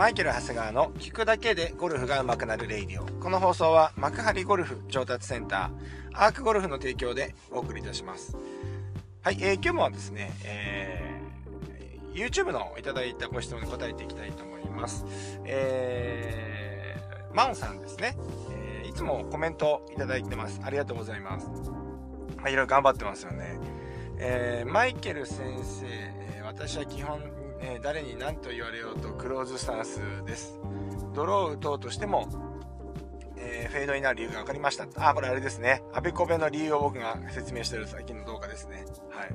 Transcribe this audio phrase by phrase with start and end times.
[0.00, 3.04] マイケル・ハセガーの聞くだけでゴルフが上手くなるレイディオ。
[3.20, 8.34] この放送は幕張ゴルフ上達センター、アークゴルフの提供でお送りいたします。
[9.20, 15.04] はい、えー、今日もですね、えー、YouTube のいただいたご質問に答えていきたいと思います。
[15.44, 18.16] えー、マオさんですね。
[18.52, 20.62] えー、いつもコメントいただいてます。
[20.64, 21.46] ありがとうございます。
[22.38, 23.58] まあ、いろいろ頑張ってますよね。
[24.16, 27.20] えー、マイケル先生、え私は基本
[27.62, 30.58] えー、誰に何と言われようとクローズスタンスです。
[31.14, 32.28] ドロー打とうとしても、
[33.36, 34.86] えー、フェードになる理由が分かりました。
[34.96, 35.82] あ、これあれですね。
[35.92, 38.84] あべこべの理由を僕が説明してる最近の動画ですね。
[39.10, 39.28] はい。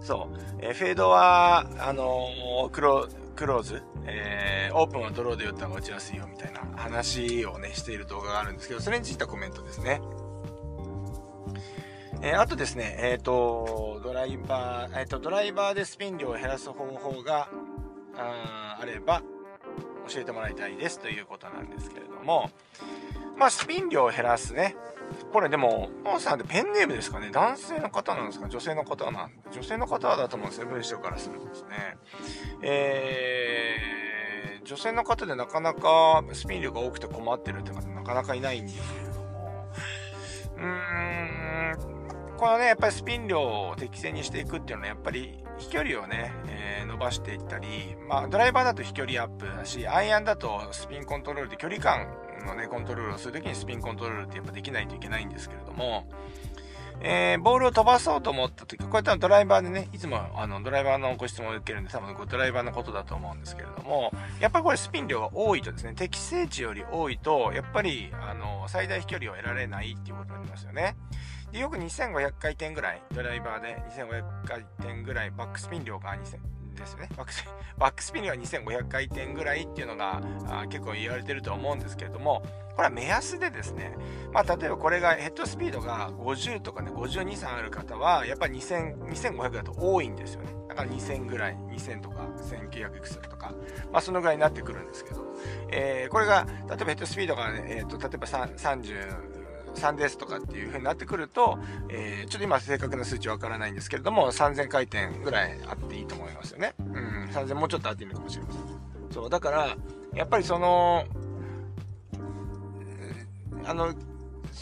[0.00, 0.38] そう。
[0.60, 3.06] えー、フェードは、あのー、クロ、
[3.36, 10.00] クローズ、えー、オープンはドローで打った方が打ちやすいよみたいな話をね、している動画があるんですけど、それについてコメントですね。
[12.24, 17.48] えー、あとですね、えっ、ー、と、ドライバー、えっ、ー、と、ドライバーでスピン量を減らす方法が、
[18.16, 19.22] ああれば、
[20.08, 22.50] 教えてもらいたいですということなんですけれども、
[23.36, 24.76] まあ、スピン量を減らすね。
[25.32, 28.48] これでも、モンさんってペンネームですかね男性の方なんですか？
[28.48, 30.68] 女性の方なん女性の方だと思うんですよ。
[30.68, 31.96] 文章からするとですね。
[32.62, 39.66] えー、女性の方でなかなかスピン量が多くて困ってるって方なかなかいないんですけれども、
[40.56, 41.41] うーん、
[42.42, 52.08] このね、やっぱりスピン量を適正にしていくっていうのは、やっぱり飛距離をね、えー、伸ばしていったり、まあ、ドライバーだと飛距離アップだし、アイアンだとスピンコントロールで距離感
[52.44, 56.08] のね、コントロールをするときにスピンコントロールってやっぱできないといけないんですけれども、
[57.00, 70.96] えー、ボールを飛ばそうと思った時、こうやってドライバーでね、いつもあのドライバーのご質問を受けるんで、多分ドライバーのことだと思うんですけれども、やっぱりこれスピン量が多いとですね、適正値より多いと、やっぱり、あの、最大飛距離を得られないっていうことになりますよね。
[71.52, 76.38] でよく2500回転ぐらい、ドライバーで2500回転ぐらい、バックスピン量が2000、
[76.74, 77.08] ですよね。
[77.16, 77.44] バックス
[77.78, 82.42] バックスピン量が2500回転ぐらいっていうのがあ結構言われてると思うんですけれども、
[82.74, 83.94] これは目安でですね、
[84.32, 90.54] まあ例えばこれがヘッドスピードが50とかね、52、3ある方は、やっぱり2500だと多いんですよね。
[90.68, 93.52] だから2000ぐらい、2000とか1900いくつとか、
[93.92, 95.22] まあそのぐらいになってくるんですけど、
[95.70, 99.41] えー、これが、例えばヘッドスピードが、ね、えっ、ー、と、例えば30、
[99.74, 106.74] 3ですとかっていう風になってくると、えー、ちょっと今正確な数値わからないんですけれども、3000回転ぐらいあっていいと思いますよね。
[106.78, 108.62] うん、3000もうちょっとあっていいのかもしれません。
[109.12, 109.76] そう、だから、
[110.14, 111.04] やっぱりその、
[113.64, 113.94] あの、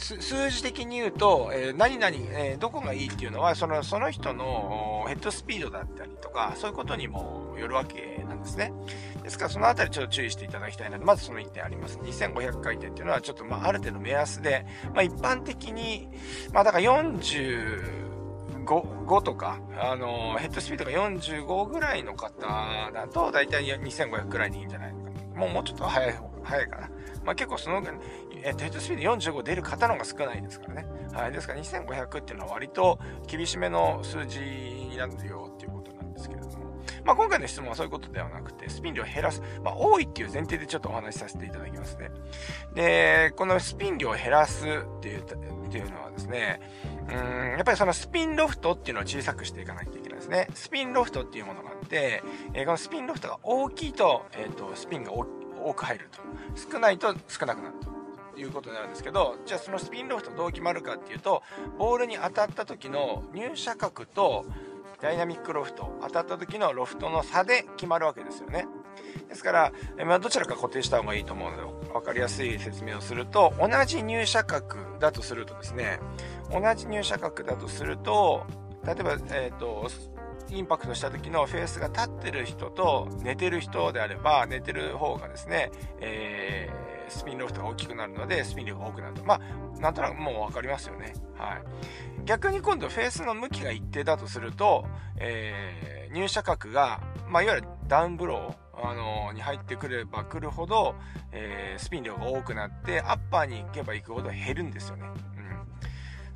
[0.01, 8.73] 数字的に言うと、えー、何々、えー、どこがいいっていうのは、その、その人のヘッドスピードだったりとか、そういうことにもよるわけなんですね。
[9.23, 11.99] ですから、そのあたりちょっと注意していただきたいなと、まずその1点あります。
[11.99, 16.09] 2500回転っていうのは、ちょっと、まあ、ある程度目安で、まあ、一般的に、
[16.53, 18.11] まあ、だから45
[18.67, 22.31] 5とか、あの、ヘッドスピードが45ぐらいの方
[22.93, 24.97] だと、だいたい2500くらいでいいんじゃないか
[25.35, 25.41] な。
[25.41, 26.91] もう、もうちょっと早い方が、早いかな。
[27.31, 27.81] まあ結構その、
[28.43, 30.87] えっと、ヘッドスピード45出る方の方が少ないですからね。
[31.13, 31.33] はい。
[31.33, 32.99] ですから2500っていうのは割と
[33.29, 36.83] 厳しめの数字になるよっていうことなんですけれども。
[37.05, 39.41] まあ今回の質問はそういうことではなくて、スピン量を減らす。
[39.63, 42.11] まあ多いっていう前提でちょっとお話しさせていただきますね。
[42.75, 46.61] で、このスピン量を減らすっていう、っていうのはですね、
[47.09, 50.49] うん、やっぱりそのスピンロフトっていうのを小さくしていかないといけないですね。
[50.53, 52.25] スピンロフトっていうものがあって、
[52.55, 56.21] えー、このスピンロフトが大きいと、えっ、ー、と、スピンが大きい多く入ると。
[56.71, 57.91] 少ないと少なくなると。
[58.37, 61.43] いうことになるんですけど、じゃあそのスピンロフトどう決まるかっていうと、
[61.79, 64.47] ボールに当たった時の入射角と
[65.01, 68.67] ダイナミックロフト、当たった時のロフトの差で決まるわけですよね。
[69.29, 69.73] ですから、
[70.05, 76.01] まあ、どちらか固定した方がいいと思うので、分かりやすい説明をすると、同じ入射角だとするとですね、
[76.51, 78.47] 同じ入射角だとすると、
[78.85, 79.89] 例えば、えっ、ー、と、
[80.53, 89.25] インパクトした時のフェースが立ってる人と寝てる人であれば、寝てる方がですね、えー、スピンロフトが大きくなるので、スピン量が多くなると。
[89.25, 91.15] まあ、なんとなくもう分かりますよね。
[91.37, 91.63] はい。
[92.25, 94.85] 逆に今度フェースの向きが一定だとすると、
[95.19, 100.95] えー、入射角が、まあ、いわゆるダウンブロー、あの、に入ってくれば来るほど、
[101.33, 105.09] えー、スピン量が多くなって、アッパーに行けば行くほど減るんですよね。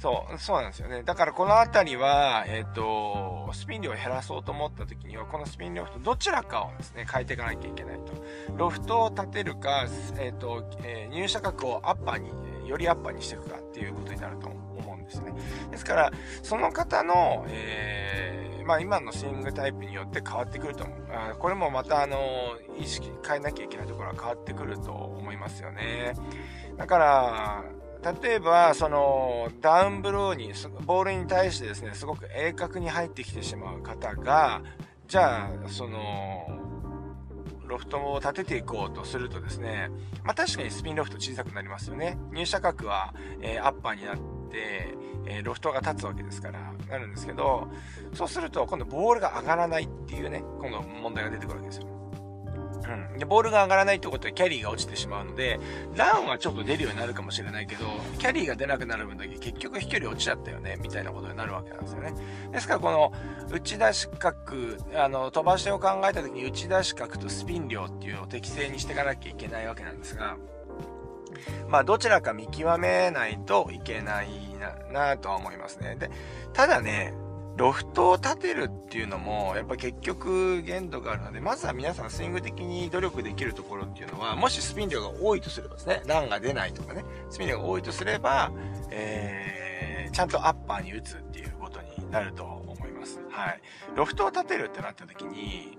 [0.04, 1.02] そう、そうなんですよね。
[1.02, 8.12] だからこの辺りは、えっ、ー、と、スピン量を減らそうと思った時には、このスピンロフトどちらかをですね、変えていかなきゃいけないと。
[8.54, 9.86] ロフトを立てるか、
[10.18, 15.32] えっ、ー、と、えー、入射角をアッパーに、よりアッパーにしていくかっていうことになると思うんですね。
[15.70, 16.12] ですから、
[16.42, 20.98] その方の、えー、まあ今のスイングタイプによって変わってくると思う。
[21.10, 22.18] あこれもまたあの、
[22.78, 26.12] 意識変えなきゃいけないところは変わってくると思いますよね。
[26.76, 27.64] だから、
[28.22, 30.52] 例えば、その、ダウンブローに、
[30.84, 34.62] ボールに対してですね、すごく鋭角に入ってきてしまう方が、
[35.08, 36.46] じゃあ、その、
[37.66, 39.90] ロフトを立てていこうとするとですね、
[40.22, 42.18] まあ確かにスピンロフト小さくなりますよね。
[42.30, 44.16] 入射角は、えー、アッパーになっ
[44.50, 44.94] て、
[45.26, 47.68] えー、ロフトが立つわけですから、なるんですけど、
[48.12, 52.03] そうすると今度ボールが上がらないっていうね、今度問題が出てくるわけですよ。
[52.88, 53.18] うん。
[53.18, 55.58] で、ボールが上がらないってことはキャリーが落ちてしまうので、
[55.94, 57.86] ランはちょっと出るようになるかもしれないけど、
[58.18, 62.14] キャリーが出なくなる分だけ結局飛距離落ちちゃったよね、みたいなことになるわけなんですよね。
[62.52, 63.12] ですからこの、
[63.50, 64.36] 打ち出し角、
[64.94, 70.36] あの、飛ばしを考えた時に打ち出し角とスピン量っていうのを適正にしていかなきゃいけないわけなんですが、
[71.68, 74.28] まあ、どちらか見極めないといけない
[74.92, 75.96] な、なとは思いますね。
[75.96, 76.10] で、
[76.52, 77.12] ただね、
[77.56, 88.50] ロフトを立てるっていうのも、やっぱ結局限度があるので、まずは皆さんスイング的に努力できるところっていうのは、もしスピン量が多いとすればですね、ランが出ないとかね、スピン量が多いとすれば、
[88.90, 93.20] えー、ちゃんとアッパーに打つっていうことになると思います。
[93.30, 93.60] はい。
[93.94, 95.78] ロフトを立てるってなった時に、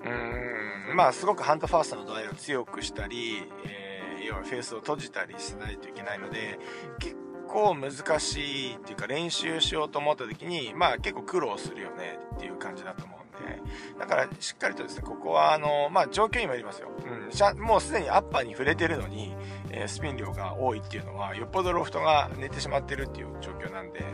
[0.00, 6.58] うーん、まあすごくハンドファーストの度合いを強くしたり、えー、要はフェースを閉じたりしないといけないので、
[6.98, 7.14] 結
[7.56, 13.62] 構難しいっていうか練習しようと思った時に、まあ結構苦労するよねっていう感じだと思うんで、
[13.98, 16.88] だからしっかりとですね、ここはあの、まあ状況にもよりますよ。
[17.02, 19.34] うん、もうすでにアッパーに触れてるのに、
[19.70, 24.04] えー、スピン量が多いっていうのは、よっぽどロフトが寝てしまってるっていう状況なんで、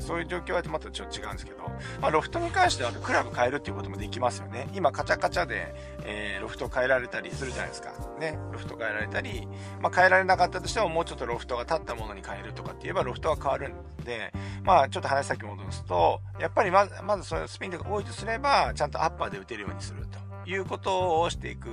[0.00, 1.58] そういう状況はまたちょっと違うんですけど、
[2.00, 4.68] まあ、ロフトに関してはクラブ変えるっていうこともできますよね。
[4.74, 7.92] 今、カチャカチャで、えー、ロフト変えられたりするじゃないですか。
[8.18, 8.38] ね。
[8.52, 9.48] ロフト変えられたり、
[9.80, 14.32] まあ、変えられなかったとしても、もうちょっとロフトが立ったものに変えるとかって言えば、ロフトは変わるんで、
[14.62, 21.68] まあ、ちょっと話先戻すと、やっぱりまず、まずそういうスピンが多いとすれば、ちゃんとアッパーで打てるようにするということをしていく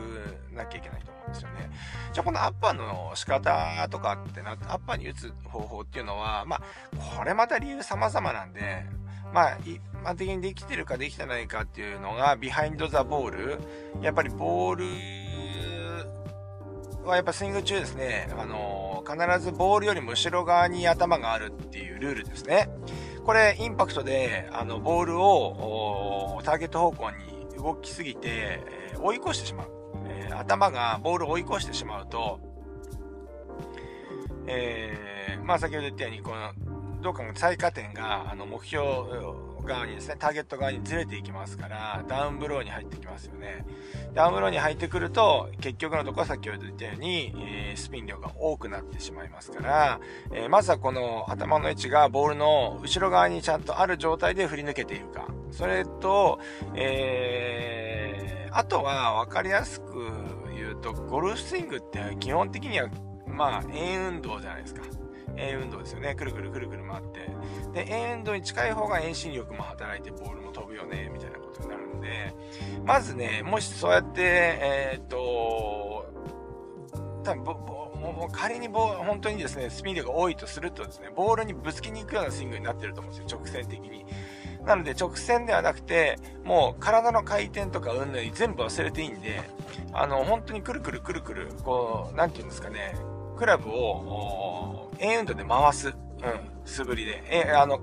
[0.54, 1.70] なきゃいけないとですよね。
[2.14, 6.62] じゃあこのアッパーの仕方とかってなって、アッパーに打つ方法っていうのは、まあ、
[7.18, 8.86] これまた理由様々なんで、
[9.34, 13.60] まあ、一般的にできてるかできてないかっていうのが、ビハインドザボール。
[14.02, 14.86] やっぱりボール
[17.08, 22.70] はやっぱスイング中ですね、あのー、必ずボールよりも後ろ側に頭があるっていうルールですね。
[23.26, 27.18] これ、インパクトで、あの、ボールを、ターゲット方向に
[27.58, 29.77] 動きすぎて、え、追い越してしまう。
[30.32, 32.40] ー、頭がボールを追い越してしまうと、
[34.48, 36.54] えー、まあ先ほど言ったように、この、
[37.02, 38.86] どうかの最下点が、あの、目標
[39.68, 43.66] 側にですね、ターゲット側にずれていきますから、ダウンブローに入ってきますよね。
[44.14, 50.00] ダウンブローに入ってくると、結局のところは先ほど言ったように、えー、スピン量が多くなってしまいますから、
[50.34, 55.28] えー、まずはこの頭の位置がボールの後ろ側にちゃんとある状態で振り抜けているか。
[55.52, 56.40] それと、
[56.74, 58.07] えー、
[58.58, 59.86] あとは分かりやすく
[60.56, 62.90] 言うと、ゴルフスイングって基本的には、
[63.28, 64.82] まあ、円運動じゃないですか。
[65.36, 66.16] 円運動ですよね。
[66.16, 67.04] くるくるくるくる回っ
[67.74, 67.86] て。
[67.86, 72.34] で、円運動に近い方が遠心力も働いてボールも飛ぶよね、みたいなことになるんで、
[72.84, 76.12] まずね、もしそうやって、えー、っと、
[77.24, 84.04] 多分もう仮にボ本当にですね、スピードが多いとするとですね、ボールにぶつけに行くようなスイングになってると思うんですよ、直線的に。
[84.68, 89.42] なので直線ではなくて、もう体の回転とかうんぬん全部忘れていいんで、
[89.94, 92.96] あの、本当にくるくるくるくる、こう、なんていうんですかね、
[93.38, 95.88] クラブを、円運動で回す。
[95.88, 95.96] うん、
[96.66, 97.24] 素振りで。
[97.30, 97.80] え、あの、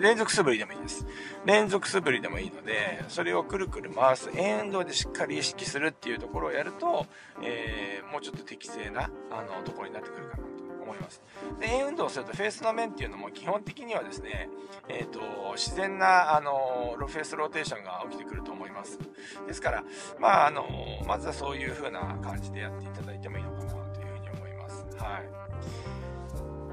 [0.00, 1.04] 連続素振りでもいいです。
[1.44, 7.06] 連続素振りでもいいので、それをくるくる回す、円運動でしっかり意識するっていうところをやると、
[7.42, 10.47] えー、もうちょっと適正な、あの、ところになってくるかな
[10.88, 11.22] 思います。
[11.60, 14.48] で、円運動をするとフェースの面っていうのも基本的にはですね、
[14.88, 15.20] えっ、ー、と、
[15.54, 18.98] 自然な、あの、フェースローテーションが起きてくると思います。
[19.46, 19.84] ですから、
[20.18, 20.64] まあ、あの、
[21.06, 24.86] まずはそういう風な感じでやっていただいてもいいのかなというふうに思います。
[24.96, 25.38] はい。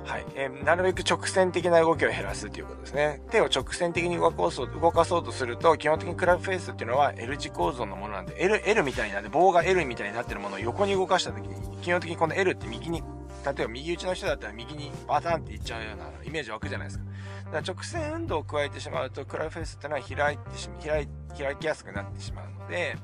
[0.06, 0.26] はい。
[0.36, 3.22] えー、なるべく直線的な動きを減らすということですね。
[3.32, 13.04] 手を直線的に動かそう動かそうとすると、基本的にクラブフェイスっていうのは L 字構造のものなんで、L、L みたいなんで、棒が L みたいになってるものを横に動かした時に、基本的にこの L って右に、
[13.46, 17.06] 例えば右打ちの人だったら右にバタンっていっちゃうようなイメージ湧くじゃないですか。
[17.46, 22.98] だから直線運動を加えてしまうと、クラブフェイスっていうのは開いてし、開、開きやすくなってしまうので、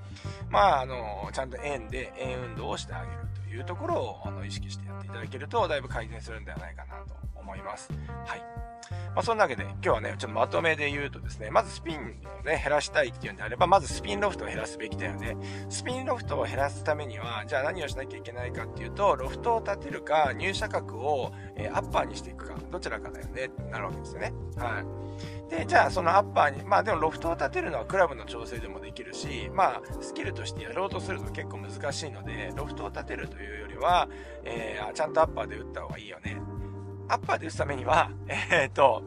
[0.50, 3.18] まあ、あの、ちゃんと円で円運動をしてあげる
[3.50, 7.90] というところを、あの、意識してやっていただけると、だいぶ改善するんではないかなと思います。
[8.26, 8.42] はい。
[9.14, 15.36] まあ、そんなわけで、今日はね、ちょっとまとめで言うとですね、まずスピンをね、減らしたいっていうんであれば、まずスピンロフトを減らすべきだよね。
[15.70, 24.34] スピンロフトを減らすためには、じゃあ何をしなきゃいけないかっていうと、ロフトを立てるか、入射角を、えー、アッパーにしていくか、どちらかだよね、ってなるわけですよね。
[24.58, 25.50] はい。
[25.50, 34.08] で、じゃあそのアッパーに、まあでもロフトを立てるのはクラブの調整でもできるし、まあスキルとしてやろうとすると結構難しいので、ロフトを立てるというよりは、
[34.46, 36.38] えー、ちゃんとアッパーで打った方がいいよね。
[37.12, 39.04] アッパーで打つためには、 えー、っと、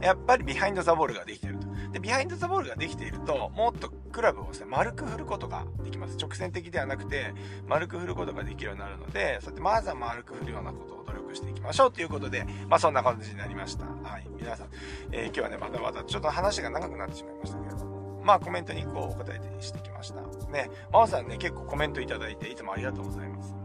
[0.00, 1.66] やっぱりビハインドザボールができてると。
[1.92, 6.16] で、ビハインドザボールができていると、もっとクラブをですね、丸く振ることができます。
[6.16, 7.34] 直線的ではなくて、
[7.66, 13.84] 丸く振ることができるようになるので、そうやってまずは丸く振るようなことを努力していきましょうということで、まあそんな感じになりました。
[13.84, 14.26] はい。
[14.38, 14.68] 皆さん、
[15.12, 20.20] えー、今日はね、まだまだちょっと話が長くなってしまいましたけれども、まあコメントにこうお答えしてきました。
[20.50, 23.55] ね、マオさんね、結構コメントいただいて、いつもありがとうございます。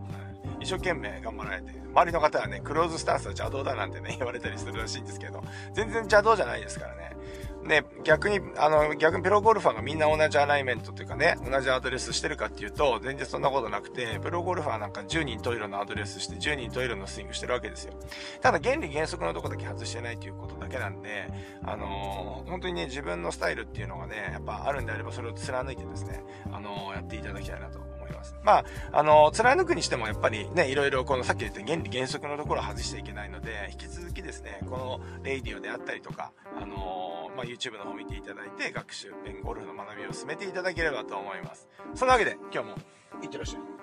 [0.61, 7.11] 一生懸命頑張られて、周りの方はね、クローズスタンスは邪道だなんてね、 言われたりするらしいんですけど、全然邪道じゃないですからね。
[7.63, 17.93] ね、逆に、あの、逆にプロゴルファーがみんな同じアライメントというかね、同じアドレスしてるかっていうと、全然そんなことなくて、プロゴルファーなんか10人トイレのアドレスして、10人トイレのスイングしてるわけですよ。
[18.41, 21.27] ただ原理原則のとこだけ外してないということだけなんで、
[21.63, 28.35] あのー、本当にね、自分のスタイルっていうのがね、やっぱあるんであればそれを貫いてですね、あのー、やっていただきたいなとます。
[28.43, 39.13] まあ、あの、貫くにしてもやっぱりね、いろいろこのさっき言った原理原則のところを外していけないので、引き続きですね、このレイディオであったりとか、あのまあ、YouTube の方見ていただいて、学習、
[39.43, 41.67] ゴルフの学びを進めていただければと思います。
[41.95, 42.75] そんなわけで、今日も
[43.23, 43.80] いってらっしゃい。